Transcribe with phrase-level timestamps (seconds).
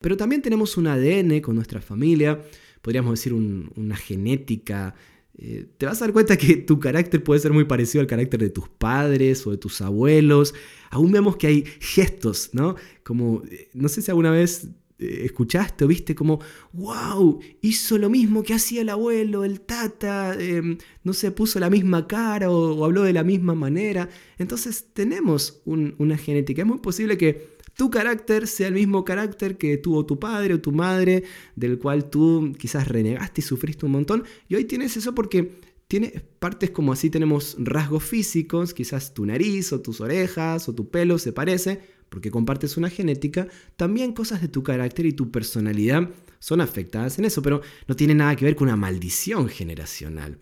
[0.00, 2.40] Pero también tenemos un ADN con nuestra familia,
[2.80, 4.94] podríamos decir una genética.
[5.36, 8.40] Eh, te vas a dar cuenta que tu carácter puede ser muy parecido al carácter
[8.40, 10.54] de tus padres o de tus abuelos.
[10.90, 12.76] Aún vemos que hay gestos, ¿no?
[13.02, 14.68] Como, eh, no sé si alguna vez
[14.98, 16.40] eh, escuchaste o viste como,
[16.72, 21.68] wow, hizo lo mismo que hacía el abuelo, el tata, em, no se puso la
[21.68, 24.08] misma cara o, habló de la misma manera.
[24.38, 26.62] Entonces tenemos una genética.
[26.62, 30.60] Es muy posible que tu carácter sea el mismo carácter que tuvo tu padre o
[30.60, 31.24] tu madre,
[31.56, 34.24] del cual tú quizás renegaste y sufriste un montón.
[34.48, 35.58] Y hoy tienes eso porque
[35.88, 40.88] tiene partes como así tenemos rasgos físicos, quizás tu nariz o tus orejas o tu
[40.88, 46.08] pelo se parece, porque compartes una genética, también cosas de tu carácter y tu personalidad
[46.38, 50.38] son afectadas en eso, pero no tiene nada que ver con una maldición generacional.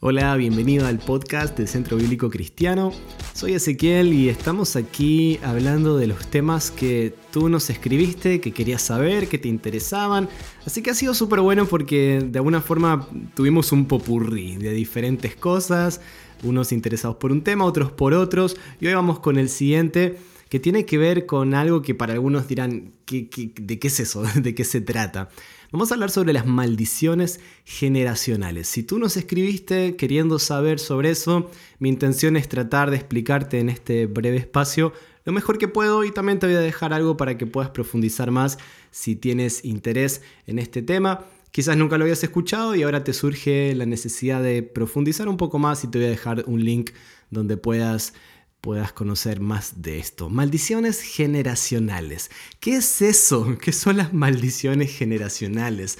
[0.00, 2.92] Hola, bienvenido al podcast del Centro Bíblico Cristiano.
[3.34, 8.80] Soy Ezequiel y estamos aquí hablando de los temas que tú nos escribiste, que querías
[8.80, 10.28] saber, que te interesaban.
[10.64, 15.34] Así que ha sido súper bueno porque de alguna forma tuvimos un popurrí de diferentes
[15.34, 16.00] cosas,
[16.44, 18.56] unos interesados por un tema, otros por otros.
[18.80, 20.16] Y hoy vamos con el siguiente
[20.48, 24.22] que tiene que ver con algo que para algunos dirán, de qué es eso?
[24.34, 25.28] ¿De qué se trata?
[25.70, 28.68] Vamos a hablar sobre las maldiciones generacionales.
[28.68, 33.68] Si tú nos escribiste queriendo saber sobre eso, mi intención es tratar de explicarte en
[33.68, 34.94] este breve espacio
[35.28, 38.30] lo mejor que puedo y también te voy a dejar algo para que puedas profundizar
[38.30, 38.56] más
[38.90, 41.26] si tienes interés en este tema.
[41.50, 45.58] Quizás nunca lo habías escuchado y ahora te surge la necesidad de profundizar un poco
[45.58, 46.92] más y te voy a dejar un link
[47.30, 48.14] donde puedas
[48.60, 50.28] puedas conocer más de esto.
[50.28, 52.30] Maldiciones generacionales.
[52.60, 53.56] ¿Qué es eso?
[53.60, 55.98] ¿Qué son las maldiciones generacionales?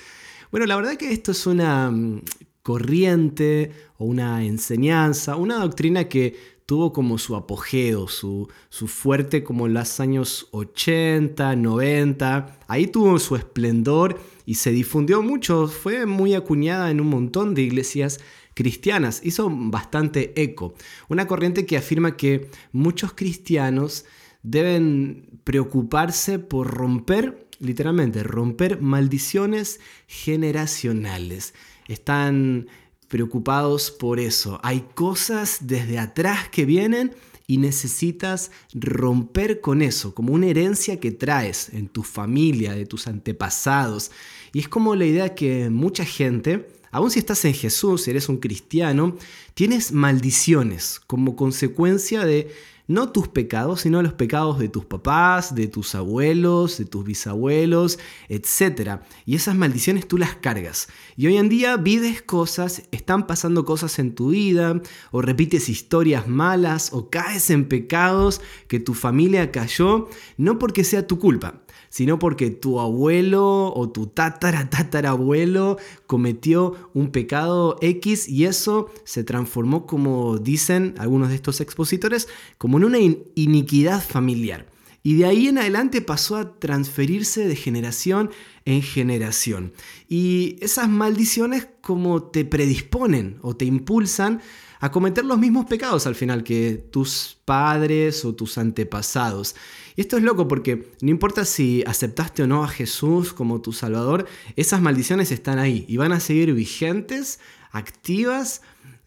[0.50, 2.22] Bueno, la verdad que esto es una mm,
[2.62, 9.66] corriente o una enseñanza, una doctrina que tuvo como su apogeo, su, su, fuerte como
[9.66, 12.58] en los años 80, 90.
[12.68, 17.62] Ahí tuvo su esplendor y se difundió mucho, fue muy acuñada en un montón de
[17.62, 18.20] iglesias
[18.58, 19.20] cristianas.
[19.22, 20.74] Hizo bastante eco.
[21.08, 24.04] Una corriente que afirma que muchos cristianos
[24.42, 31.54] deben preocuparse por romper, literalmente, romper maldiciones generacionales.
[31.86, 32.66] Están
[33.06, 34.58] preocupados por eso.
[34.64, 37.14] Hay cosas desde atrás que vienen
[37.46, 43.06] y necesitas romper con eso, como una herencia que traes en tu familia, de tus
[43.06, 44.10] antepasados.
[44.52, 48.28] Y es como la idea que mucha gente Aún si estás en Jesús, si eres
[48.28, 49.16] un cristiano,
[49.54, 52.50] tienes maldiciones como consecuencia de
[52.88, 57.98] no tus pecados, sino los pecados de tus papás, de tus abuelos, de tus bisabuelos,
[58.28, 59.02] etc.
[59.26, 60.88] Y esas maldiciones tú las cargas.
[61.14, 66.26] Y hoy en día vives cosas, están pasando cosas en tu vida, o repites historias
[66.28, 72.18] malas, o caes en pecados que tu familia cayó, no porque sea tu culpa, sino
[72.18, 79.86] porque tu abuelo o tu tatara tatarabuelo cometió un pecado X y eso se transformó,
[79.86, 82.28] como dicen algunos de estos expositores,
[82.58, 82.98] como en una
[83.34, 84.66] iniquidad familiar.
[85.02, 88.30] Y de ahí en adelante pasó a transferirse de generación
[88.64, 89.72] en generación.
[90.08, 94.40] Y esas maldiciones como te predisponen o te impulsan
[94.80, 99.56] a cometer los mismos pecados al final que tus padres o tus antepasados.
[99.96, 103.72] Y esto es loco porque no importa si aceptaste o no a Jesús como tu
[103.72, 104.26] Salvador,
[104.56, 107.40] esas maldiciones están ahí y van a seguir vigentes,
[107.72, 108.62] activas,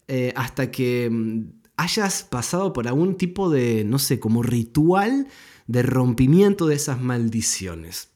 [0.08, 1.44] eh, hasta que mm,
[1.76, 5.28] hayas pasado por algún tipo de, no sé, como ritual
[5.66, 8.10] de rompimiento de esas maldiciones.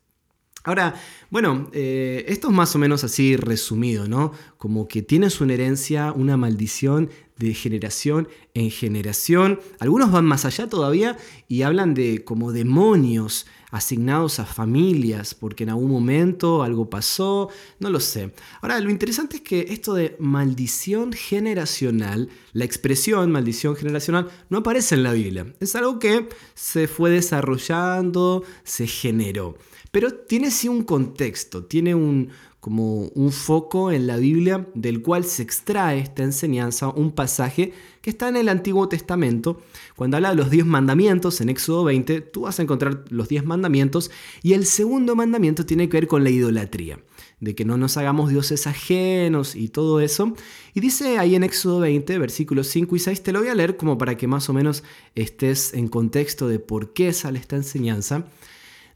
[0.64, 0.94] Ahora,
[1.30, 4.32] bueno, eh, esto es más o menos así resumido, ¿no?
[4.58, 7.08] Como que tienes una herencia, una maldición
[7.38, 9.60] de generación en generación.
[9.78, 11.16] Algunos van más allá todavía
[11.48, 17.90] y hablan de como demonios asignados a familias, porque en algún momento algo pasó, no
[17.90, 18.32] lo sé.
[18.62, 24.94] Ahora, lo interesante es que esto de maldición generacional, la expresión maldición generacional, no aparece
[24.94, 25.52] en la Biblia.
[25.60, 29.58] Es algo que se fue desarrollando, se generó.
[29.90, 32.30] Pero tiene sí un contexto, tiene un,
[32.66, 38.10] como un foco en la Biblia del cual se extrae esta enseñanza, un pasaje que
[38.10, 39.60] está en el Antiguo Testamento.
[39.94, 43.44] Cuando habla de los diez mandamientos, en Éxodo 20, tú vas a encontrar los diez
[43.44, 44.10] mandamientos
[44.42, 46.98] y el segundo mandamiento tiene que ver con la idolatría,
[47.38, 50.34] de que no nos hagamos dioses ajenos y todo eso.
[50.74, 53.76] Y dice ahí en Éxodo 20, versículos 5 y 6, te lo voy a leer
[53.76, 54.82] como para que más o menos
[55.14, 58.26] estés en contexto de por qué sale esta enseñanza.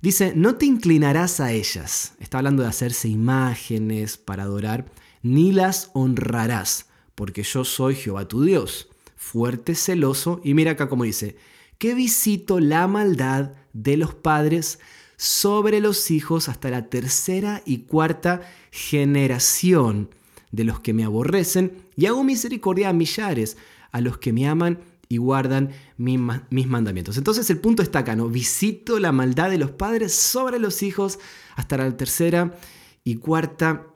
[0.02, 2.14] Dice, no te inclinarás a ellas.
[2.20, 4.86] Está hablando de hacerse imágenes para adorar,
[5.22, 8.88] ni las honrarás, porque yo soy Jehová tu Dios.
[9.16, 11.36] fuerte, celoso, y mira acá como dice,
[11.76, 14.78] que visito la maldad de los padres
[15.18, 20.08] sobre los hijos hasta la tercera y cuarta generación
[20.52, 23.58] de los que me aborrecen, y hago misericordia a millares,
[23.92, 24.78] a los que me aman
[25.10, 26.20] y guardan mis,
[26.68, 27.18] mandamientos.
[27.18, 28.28] Entonces el punto está acá, ¿no?
[28.28, 31.18] Visito la maldad de los padres sobre los hijos
[31.56, 32.56] hasta la tercera
[33.02, 33.88] y cuarta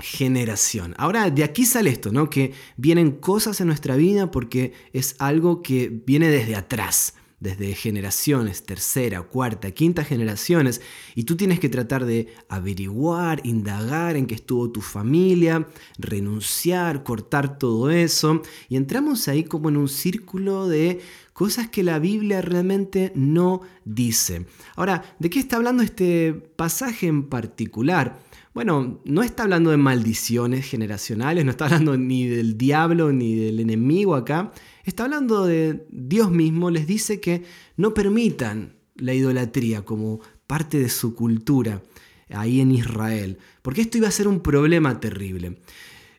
[0.00, 0.94] generación.
[0.96, 2.30] Ahora, de aquí sale esto, ¿no?
[2.30, 8.64] Que vienen cosas en nuestra vida porque es algo que viene desde atrás desde generaciones,
[8.64, 10.80] tercera, cuarta, quinta generaciones,
[11.14, 15.68] y tú tienes que tratar de averiguar, indagar en qué estuvo tu familia,
[15.98, 21.00] renunciar, cortar todo eso, y entramos ahí como en un círculo de
[21.32, 24.46] cosas que la Biblia realmente no dice.
[24.74, 28.18] Ahora, ¿de qué está hablando este pasaje en particular?
[28.54, 33.60] Bueno, no está hablando de maldiciones generacionales, no está hablando ni del diablo ni del
[33.60, 34.50] enemigo acá,
[34.88, 37.44] está hablando de Dios mismo, les dice que
[37.76, 41.82] no permitan la idolatría como parte de su cultura
[42.30, 45.58] ahí en Israel, porque esto iba a ser un problema terrible.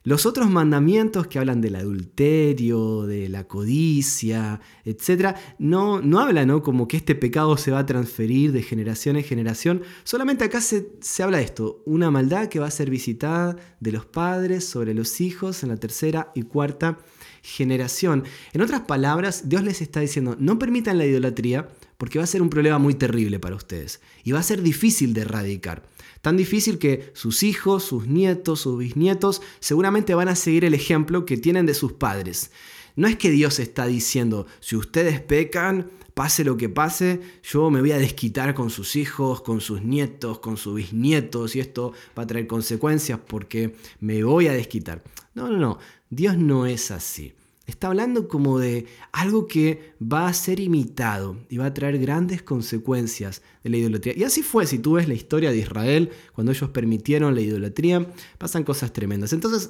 [0.03, 6.63] Los otros mandamientos que hablan del adulterio, de la codicia, etc., no, no hablan ¿no?
[6.63, 9.81] como que este pecado se va a transferir de generación en generación.
[10.03, 13.91] Solamente acá se, se habla de esto, una maldad que va a ser visitada de
[13.91, 16.97] los padres sobre los hijos en la tercera y cuarta
[17.41, 18.23] generación.
[18.53, 21.67] En otras palabras, Dios les está diciendo, no permitan la idolatría
[21.97, 25.13] porque va a ser un problema muy terrible para ustedes y va a ser difícil
[25.13, 25.83] de erradicar.
[26.21, 31.25] Tan difícil que sus hijos, sus nietos, sus bisnietos seguramente van a seguir el ejemplo
[31.25, 32.51] que tienen de sus padres.
[32.95, 37.79] No es que Dios está diciendo, si ustedes pecan, pase lo que pase, yo me
[37.79, 42.23] voy a desquitar con sus hijos, con sus nietos, con sus bisnietos, y esto va
[42.23, 45.01] a traer consecuencias porque me voy a desquitar.
[45.33, 45.79] No, no, no,
[46.09, 47.33] Dios no es así.
[47.69, 52.41] Está hablando como de algo que va a ser imitado y va a traer grandes
[52.41, 54.17] consecuencias de la idolatría.
[54.17, 58.11] Y así fue, si tú ves la historia de Israel, cuando ellos permitieron la idolatría,
[58.39, 59.33] pasan cosas tremendas.
[59.33, 59.69] Entonces,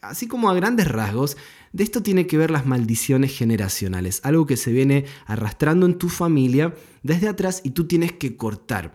[0.00, 1.36] así como a grandes rasgos,
[1.72, 6.08] de esto tiene que ver las maldiciones generacionales, algo que se viene arrastrando en tu
[6.08, 6.72] familia
[7.02, 8.94] desde atrás y tú tienes que cortar.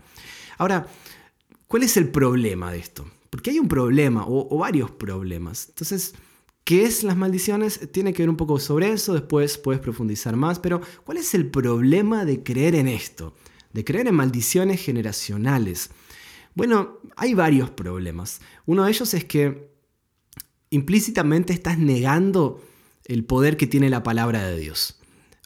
[0.57, 0.87] Ahora,
[1.67, 3.05] ¿cuál es el problema de esto?
[3.29, 5.67] Porque hay un problema o, o varios problemas.
[5.67, 6.13] Entonces,
[6.63, 7.91] ¿Qué es las maldiciones?
[7.91, 11.47] Tiene que ver un poco sobre eso, después puedes profundizar más, pero ¿cuál es el
[11.47, 13.35] problema de creer en esto?
[13.73, 15.89] De creer en maldiciones generacionales.
[16.53, 18.41] Bueno, hay varios problemas.
[18.65, 19.71] Uno de ellos es que
[20.69, 22.63] implícitamente estás negando
[23.05, 24.99] el poder que tiene la palabra de Dios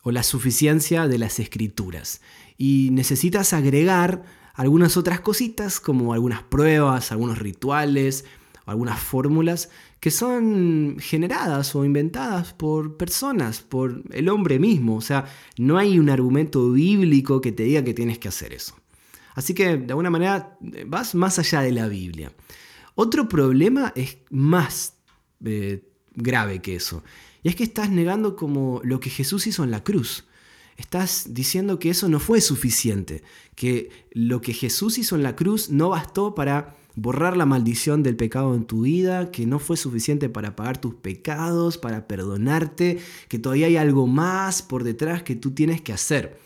[0.04, 2.22] o la suficiencia de las escrituras.
[2.58, 4.24] Y necesitas agregar
[4.54, 8.26] algunas otras cositas como algunas pruebas, algunos rituales,
[8.66, 9.70] algunas fórmulas
[10.04, 14.98] que son generadas o inventadas por personas, por el hombre mismo.
[14.98, 18.76] O sea, no hay un argumento bíblico que te diga que tienes que hacer eso.
[19.34, 20.58] Así que de alguna manera
[20.88, 22.34] vas más allá de la Biblia.
[22.96, 24.96] Otro problema es más
[25.46, 27.02] eh, grave que eso.
[27.42, 30.26] Y es que estás negando como lo que Jesús hizo en la cruz.
[30.76, 33.24] Estás diciendo que eso no fue suficiente,
[33.56, 38.16] que lo que Jesús hizo en la cruz no bastó para borrar la maldición del
[38.16, 43.40] pecado en tu vida, que no fue suficiente para pagar tus pecados, para perdonarte, que
[43.40, 46.40] todavía hay algo más por detrás que tú tienes que hacer.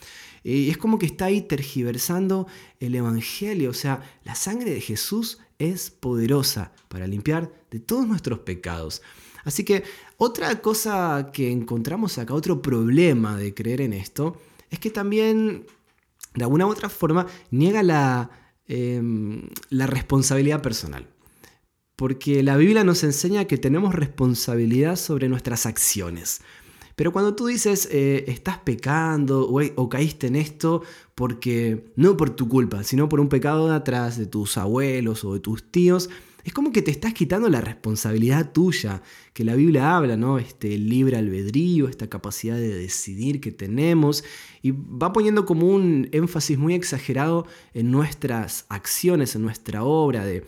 [0.43, 2.47] Y es como que está ahí tergiversando
[2.79, 8.39] el Evangelio, o sea, la sangre de Jesús es poderosa para limpiar de todos nuestros
[8.39, 9.01] pecados.
[9.43, 9.83] Así que
[10.17, 15.65] otra cosa que encontramos acá, otro problema de creer en esto, es que también
[16.35, 18.29] de alguna u otra forma niega la,
[18.69, 21.07] Em, la responsabilidad personal.
[21.95, 26.41] Porque la Biblia nos enseña que tenemos responsabilidad sobre nuestras acciones.
[26.97, 30.83] Pero cuando tú dices, eh, estás pecando o, o, caíste en esto
[31.15, 35.33] porque no por tu culpa, sino por un pecado de atrás, de tus abuelos o
[35.35, 36.09] de tus tíos,
[36.47, 39.01] es como que te estás quitando la responsabilidad tuya,
[39.33, 40.39] que la Biblia habla, ¿no?
[40.39, 44.23] Este libre albedrío, esta capacidad de decidir que tenemos,
[44.61, 50.45] y va poniendo como un énfasis muy exagerado en nuestras acciones, en nuestra obra, de,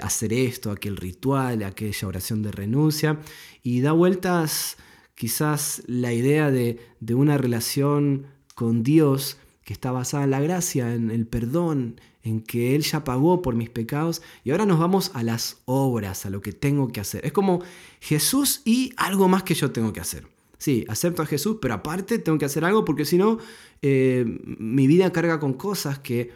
[0.00, 3.18] hacer esto, aquel ritual, aquella oración de renuncia,
[3.64, 4.76] y da vueltas
[5.16, 10.94] quizás la idea de, de una relación con Dios que está basada en la gracia,
[10.94, 15.10] en el perdón, en que Él ya pagó por mis pecados y ahora nos vamos
[15.14, 17.24] a las obras, a lo que tengo que hacer.
[17.24, 17.62] Es como
[18.00, 20.26] Jesús y algo más que yo tengo que hacer.
[20.58, 23.38] Sí, acepto a Jesús, pero aparte tengo que hacer algo porque si no,
[23.80, 26.32] eh, mi vida carga con cosas que,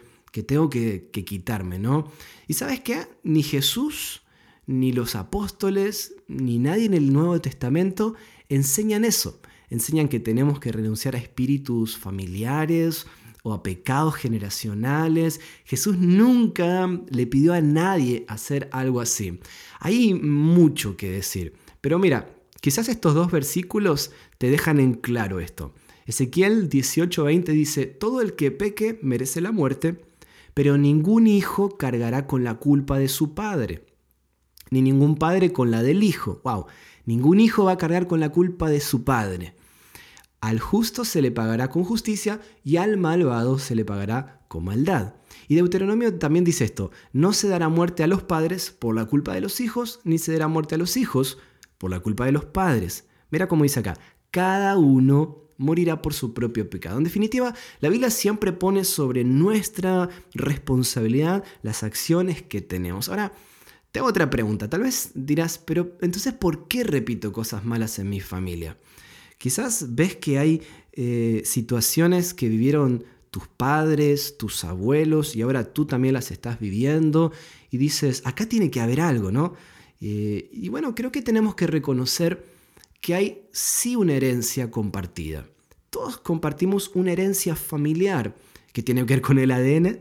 [0.47, 2.11] tengo que, que quitarme, ¿no?
[2.47, 3.07] Y sabes qué?
[3.23, 4.23] Ni Jesús,
[4.65, 8.15] ni los apóstoles, ni nadie en el Nuevo Testamento
[8.49, 9.39] enseñan eso.
[9.69, 13.05] enseñan que tenemos que renunciar a espíritus familiares
[13.45, 15.39] o a pecados generacionales.
[15.65, 19.39] Jesús nunca le pidió a nadie hacer algo así.
[19.79, 21.53] Hay mucho que decir.
[21.79, 22.27] Pero mira,
[22.59, 25.75] quizás estos dos versículos te dejan en claro esto.
[26.07, 30.03] Ezequiel 18:20 dice, todo el que peque merece la muerte,
[30.55, 33.85] pero ningún hijo cargará con la culpa de su padre,
[34.71, 36.41] ni ningún padre con la del hijo.
[36.43, 36.65] Wow,
[37.05, 39.53] ningún hijo va a cargar con la culpa de su padre.
[40.45, 45.15] Al justo se le pagará con justicia y al malvado se le pagará con maldad.
[45.47, 49.33] Y Deuteronomio también dice esto, no se dará muerte a los padres por la culpa
[49.33, 51.39] de los hijos, ni se dará muerte a los hijos
[51.79, 53.07] por la culpa de los padres.
[53.31, 53.97] Mira cómo dice acá,
[54.29, 56.99] cada uno morirá por su propio pecado.
[56.99, 63.09] En definitiva, la Biblia siempre pone sobre nuestra responsabilidad las acciones que tenemos.
[63.09, 63.31] Ahora,
[63.91, 64.69] te hago otra pregunta.
[64.69, 68.77] Tal vez dirás, pero entonces, ¿por qué repito cosas malas en mi familia?
[69.37, 70.61] Quizás ves que hay
[70.93, 77.31] eh, situaciones que vivieron tus padres, tus abuelos, y ahora tú también las estás viviendo,
[77.69, 79.53] y dices, acá tiene que haber algo, ¿no?
[79.99, 82.45] Eh, y bueno, creo que tenemos que reconocer
[83.01, 85.45] que hay sí una herencia compartida.
[85.89, 88.35] Todos compartimos una herencia familiar
[88.71, 89.99] que tiene que ver con el ADN.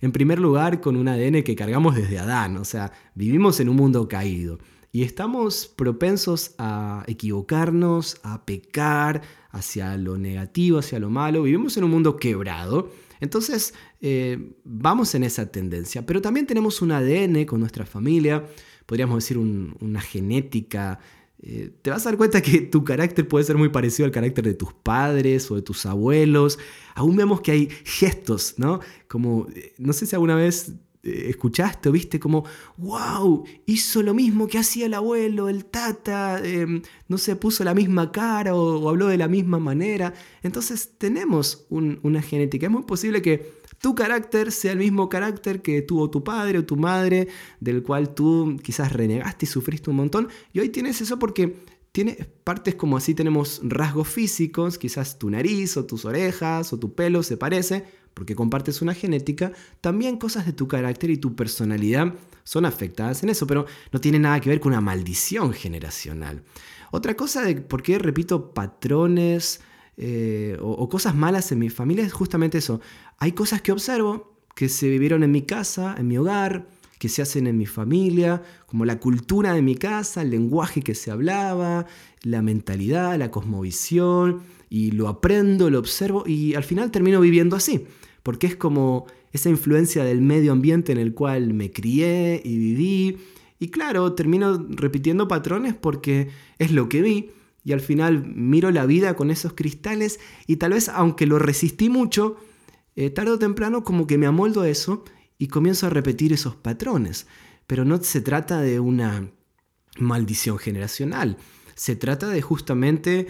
[0.00, 3.74] En primer lugar, con un ADN que cargamos desde Adán, o sea, vivimos en un
[3.74, 4.60] mundo caído.
[4.90, 11.42] Y estamos propensos a equivocarnos, a pecar hacia lo negativo, hacia lo malo.
[11.42, 12.90] Vivimos en un mundo quebrado.
[13.20, 16.06] Entonces, eh, vamos en esa tendencia.
[16.06, 18.46] Pero también tenemos un ADN con nuestra familia,
[18.86, 21.00] podríamos decir una genética.
[21.40, 24.44] Eh, te vas a dar cuenta que tu carácter puede ser muy parecido al carácter
[24.44, 26.58] de tus padres o de tus abuelos.
[26.94, 28.80] Aún vemos que hay gestos, ¿no?
[29.06, 30.72] Como, eh, no sé si alguna vez
[31.08, 32.44] escuchaste o viste como,
[32.76, 37.74] wow, hizo lo mismo que hacía el abuelo, el tata, em, no se puso la
[37.74, 40.14] misma cara o, habló de la misma manera.
[40.42, 42.66] Entonces tenemos una genética.
[42.66, 46.64] Es muy posible que tu carácter sea el mismo carácter que tuvo tu padre o
[46.64, 47.28] tu madre,
[47.60, 50.28] del cual tú quizás renegaste y sufriste un montón.
[50.52, 51.56] Y hoy tienes eso porque
[51.92, 56.94] tiene partes como así tenemos rasgos físicos, quizás tu nariz o tus orejas o tu
[56.94, 57.84] pelo se parece,
[58.18, 63.28] porque compartes una genética, también cosas de tu carácter y tu personalidad son afectadas en
[63.28, 66.42] eso, pero no tiene nada que ver con una maldición generacional.
[66.90, 69.60] Otra cosa de por qué repito patrones
[69.96, 72.80] eh, o, o cosas malas en mi familia es justamente eso.
[73.18, 76.66] Hay cosas que observo que se vivieron en mi casa, en mi hogar,
[76.98, 80.96] que se hacen en mi familia, como la cultura de mi casa, el lenguaje que
[80.96, 81.86] se hablaba,
[82.22, 87.86] la mentalidad, la cosmovisión, y lo aprendo, lo observo y al final termino viviendo así
[88.22, 93.18] porque es como esa influencia del medio ambiente en el cual me crié y viví.
[93.58, 97.30] Y claro, termino repitiendo patrones porque es lo que vi
[97.64, 101.88] y al final miro la vida con esos cristales y tal vez aunque lo resistí
[101.88, 102.36] mucho,
[102.96, 105.04] eh, tarde o temprano como que me amoldo a eso
[105.38, 107.26] y comienzo a repetir esos patrones.
[107.66, 109.30] Pero no se trata de una
[109.98, 111.36] maldición generacional.
[111.78, 113.28] Se trata de justamente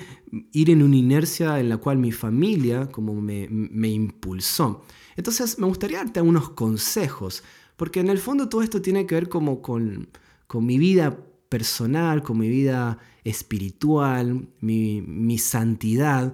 [0.52, 4.86] ir en una inercia en la cual mi familia como me, me impulsó.
[5.16, 7.44] Entonces me gustaría darte algunos consejos,
[7.76, 10.08] porque en el fondo todo esto tiene que ver como con,
[10.46, 11.18] con mi vida
[11.50, 16.32] personal, con mi vida espiritual, mi, mi santidad.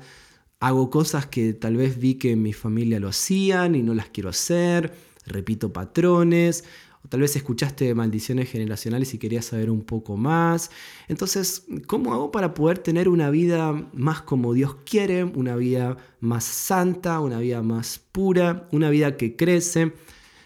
[0.61, 4.29] Hago cosas que tal vez vi que mi familia lo hacían y no las quiero
[4.29, 4.95] hacer,
[5.27, 6.63] repito patrones,
[7.05, 10.71] o tal vez escuchaste maldiciones generacionales y querías saber un poco más.
[11.07, 16.45] Entonces, ¿cómo hago para poder tener una vida más como Dios quiere, una vida más
[16.45, 19.93] santa, una vida más pura, una vida que crece?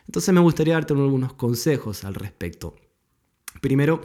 [0.06, 2.74] Entonces me gustaría darte algunos consejos al respecto.
[3.60, 4.00] Primero,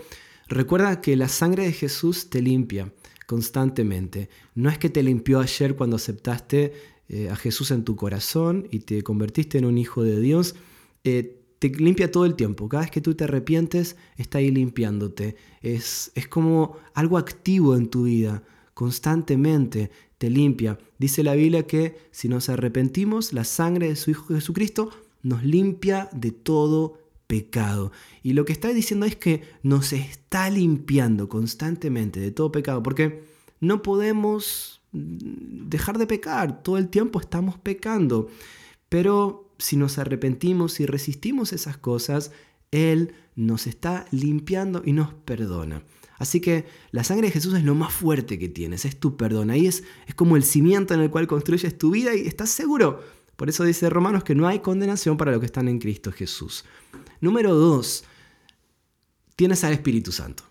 [0.48, 2.94] recuerda que la sangre de Jesús te limpia
[3.26, 4.30] constantemente.
[4.54, 6.74] No es que te limpió ayer cuando aceptaste
[7.10, 10.56] eh, a Jesús en tu corazón y te convertiste en un hijo de Dios.
[11.04, 12.68] Eh, te limpia todo el tiempo.
[12.68, 15.38] Cada vez que tú te arrepientes, está ahí limpiándote.
[15.62, 18.44] Es, es como algo activo en tu vida,
[18.74, 20.78] constantemente te limpia.
[21.00, 24.90] Dice la Biblia que si nos arrepentimos, la sangre de su Hijo Jesucristo
[25.22, 27.94] nos limpia de todo pecado.
[28.24, 33.24] Y lo que está diciendo es que nos está limpiando constantemente de todo pecado, porque
[33.62, 38.28] no podemos dejar de pecar, todo el tiempo estamos pecando.
[38.90, 42.32] Pero si nos arrepentimos y resistimos esas cosas,
[42.72, 45.84] Él nos está limpiando y nos perdona.
[46.18, 49.50] Así que la sangre de Jesús es lo más fuerte que tienes, es tu perdón.
[49.50, 53.02] Ahí es, es como el cimiento en el cual construyes tu vida y estás seguro.
[53.38, 56.66] Por eso dice Romanos que no hay condenación para los que están en Cristo Jesús.
[57.22, 58.04] Número dos,
[59.38, 60.44] tienes al Espíritu Santo.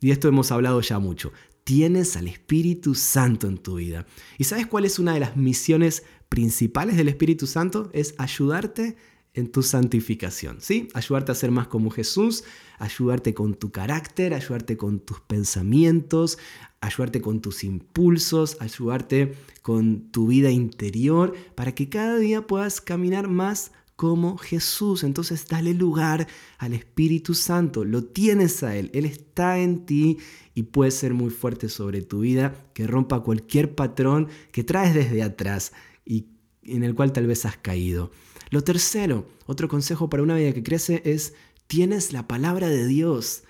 [0.00, 1.32] Y esto hemos hablado ya mucho.
[1.64, 4.06] tienes al Espíritu Santo en tu vida.
[4.36, 6.02] ¿Y sabes cuál es una de las misiones
[6.34, 7.90] principales del Espíritu Santo?
[7.92, 8.96] Es ayudarte
[9.34, 10.88] en tu santificación, ¿sí?
[10.92, 12.42] Ayudarte a ser más como Jesús,
[12.80, 16.38] ayudarte con tu carácter, ayudarte con tus pensamientos,
[16.80, 23.28] ayudarte con tus impulsos, ayudarte con tu vida interior, para que cada día puedas caminar
[23.28, 25.04] más como Jesús.
[25.04, 26.26] Entonces dale lugar
[26.58, 30.18] al Espíritu Santo, lo tienes a Él, Él está en ti
[30.52, 35.22] y puede ser muy fuerte sobre tu vida, que rompa cualquier patrón que traes desde
[35.22, 35.72] atrás
[36.04, 36.26] y
[36.62, 38.10] en el cual tal vez has caído.
[38.50, 41.34] Lo tercero, otro consejo para una vida que crece es,
[41.66, 43.42] tienes la palabra de Dios.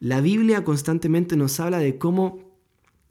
[0.00, 2.48] La Biblia constantemente nos habla de cómo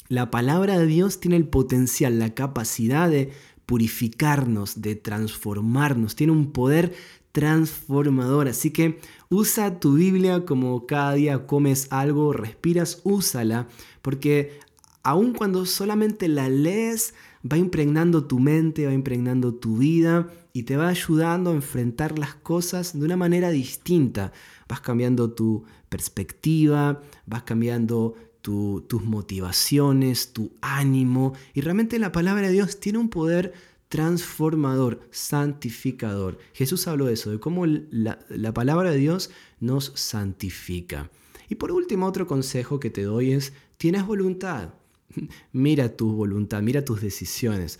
[0.09, 3.31] la palabra de Dios tiene el potencial, la capacidad de
[3.65, 6.95] purificarnos, de transformarnos, tiene un poder
[7.33, 8.47] transformador.
[8.47, 13.67] Así que usa tu Biblia como cada día comes algo, respiras, úsala,
[14.01, 14.59] porque
[15.03, 17.13] aun cuando solamente la lees,
[17.51, 22.35] va impregnando tu mente, va impregnando tu vida y te va ayudando a enfrentar las
[22.35, 24.31] cosas de una manera distinta.
[24.67, 32.53] Vas cambiando tu perspectiva, vas cambiando tus motivaciones, tu ánimo y realmente la palabra de
[32.53, 33.53] Dios tiene un poder
[33.89, 36.37] transformador, santificador.
[36.53, 41.09] Jesús habló de eso, de cómo la, la palabra de Dios nos santifica.
[41.49, 44.73] Y por último, otro consejo que te doy es, tienes voluntad.
[45.51, 47.79] Mira tu voluntad, mira tus decisiones.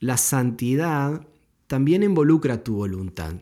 [0.00, 1.26] La santidad
[1.66, 3.34] también involucra tu voluntad.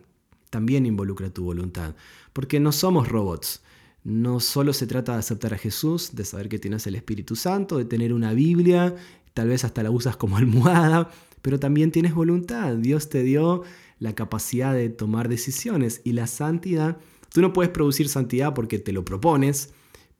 [0.49, 1.95] También involucra tu voluntad.
[2.31, 3.61] Porque no somos robots.
[4.03, 7.77] No solo se trata de aceptar a Jesús, de saber que tienes el Espíritu Santo,
[7.77, 8.95] de tener una Biblia,
[9.33, 11.09] tal vez hasta la usas como almohada,
[11.41, 12.75] pero también tienes voluntad.
[12.75, 13.63] Dios te dio
[13.99, 16.97] la capacidad de tomar decisiones y la santidad.
[17.33, 19.73] Tú no puedes producir santidad porque te lo propones,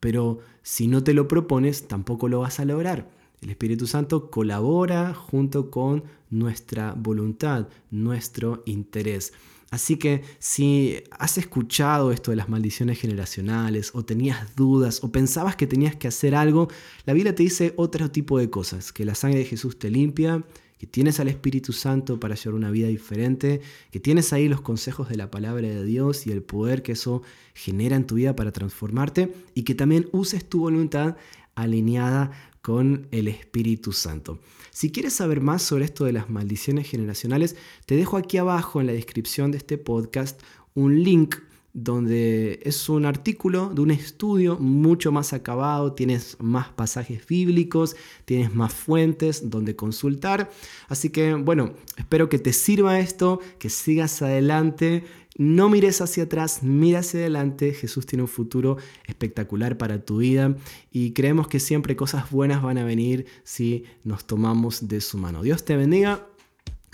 [0.03, 3.09] pero si no te lo propones, tampoco lo vas a lograr.
[3.41, 9.31] El Espíritu Santo colabora junto con nuestra voluntad, nuestro interés.
[9.71, 15.55] Así que si has escuchado esto de las maldiciones generacionales o tenías dudas o pensabas
[15.55, 16.67] que tenías que hacer algo,
[17.05, 20.43] la Biblia te dice otro tipo de cosas, que la sangre de Jesús te limpia,
[20.83, 25.07] que tienes al Espíritu Santo para llevar una vida diferente, que tienes ahí los consejos
[25.07, 27.21] de la palabra de Dios y el poder que eso
[27.53, 31.15] genera en tu vida para transformarte y que también uses tu voluntad
[31.55, 34.39] alineada con el Espíritu Santo.
[34.71, 38.87] Si quieres saber más sobre esto de las maldiciones generacionales, te dejo aquí abajo en
[38.87, 40.41] la descripción de este podcast
[40.73, 41.37] un link
[41.73, 48.53] donde es un artículo de un estudio mucho más acabado, tienes más pasajes bíblicos, tienes
[48.53, 50.51] más fuentes donde consultar.
[50.87, 55.03] Así que bueno, espero que te sirva esto, que sigas adelante.
[55.35, 57.73] No mires hacia atrás, mira hacia adelante.
[57.73, 60.55] Jesús tiene un futuro espectacular para tu vida
[60.91, 65.41] y creemos que siempre cosas buenas van a venir si nos tomamos de su mano.
[65.41, 66.27] Dios te bendiga.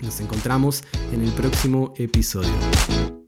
[0.00, 3.19] Nos encontramos en el próximo episodio.